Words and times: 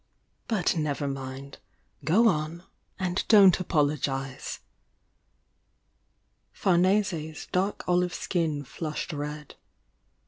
"But 0.47 0.75
never 0.75 1.07
mind! 1.07 1.59
Go 2.03 2.27
on 2.27 2.63
and 2.97 3.23
dont 3.27 3.59
apologise! 3.59 4.61
Farnese's 6.51 7.45
dark 7.51 7.87
olive 7.87 8.15
skin 8.15 8.63
flushed 8.63 9.13
red. 9.13 9.53